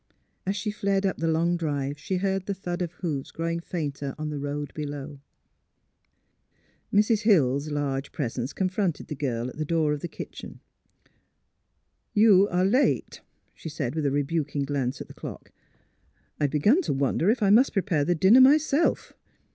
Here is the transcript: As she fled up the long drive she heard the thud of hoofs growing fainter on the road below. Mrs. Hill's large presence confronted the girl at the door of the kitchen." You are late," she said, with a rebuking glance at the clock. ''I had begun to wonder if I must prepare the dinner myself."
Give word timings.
As 0.47 0.55
she 0.55 0.71
fled 0.71 1.05
up 1.05 1.17
the 1.17 1.27
long 1.27 1.55
drive 1.55 1.99
she 1.99 2.15
heard 2.17 2.47
the 2.47 2.55
thud 2.55 2.81
of 2.81 2.91
hoofs 2.93 3.29
growing 3.29 3.59
fainter 3.59 4.15
on 4.17 4.29
the 4.31 4.39
road 4.39 4.73
below. 4.73 5.19
Mrs. 6.91 7.21
Hill's 7.21 7.69
large 7.69 8.11
presence 8.11 8.51
confronted 8.51 9.09
the 9.09 9.15
girl 9.15 9.47
at 9.47 9.57
the 9.57 9.63
door 9.63 9.93
of 9.93 9.99
the 10.01 10.07
kitchen." 10.07 10.59
You 12.15 12.47
are 12.49 12.65
late," 12.65 13.21
she 13.53 13.69
said, 13.69 13.93
with 13.93 14.07
a 14.07 14.11
rebuking 14.11 14.63
glance 14.65 15.01
at 15.01 15.07
the 15.07 15.13
clock. 15.13 15.51
''I 16.39 16.45
had 16.45 16.49
begun 16.49 16.81
to 16.81 16.93
wonder 16.93 17.29
if 17.29 17.43
I 17.43 17.51
must 17.51 17.71
prepare 17.73 18.03
the 18.03 18.15
dinner 18.15 18.41
myself." 18.41 19.13